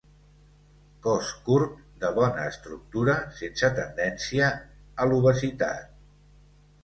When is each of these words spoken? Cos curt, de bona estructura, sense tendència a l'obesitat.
Cos 1.07 1.27
curt, 1.49 1.75
de 2.03 2.09
bona 2.15 2.45
estructura, 2.53 3.15
sense 3.41 3.69
tendència 3.81 4.47
a 5.03 5.07
l'obesitat. 5.11 5.93